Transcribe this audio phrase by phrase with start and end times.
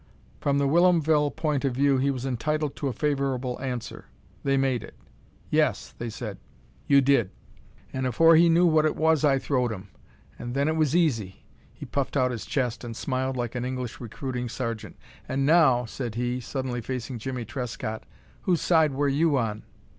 [0.39, 4.05] From the Whilomville point of view he was entitled to a favorable answer.
[4.43, 4.95] They made it.
[5.51, 6.39] "Yes," they said,
[6.87, 8.65] "you did." "I run in," cried Willie, "an' I grabbed 'im, an' afore he knew
[8.65, 9.89] what it was I throwed 'im.
[10.39, 13.99] An' then it was easy." He puffed out his chest and smiled like an English
[13.99, 14.97] recruiting sergeant.
[15.29, 18.01] "An' now," said he, suddenly facing Jimmie Trescott,
[18.41, 19.61] "whose side were you on?"